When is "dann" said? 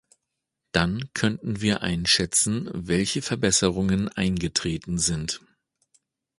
0.71-1.13